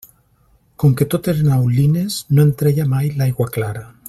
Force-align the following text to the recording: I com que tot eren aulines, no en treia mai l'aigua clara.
I 0.05 0.79
com 0.83 0.95
que 1.01 1.07
tot 1.15 1.29
eren 1.35 1.53
aulines, 1.57 2.19
no 2.35 2.49
en 2.49 2.53
treia 2.63 2.91
mai 2.97 3.15
l'aigua 3.21 3.53
clara. 3.59 3.91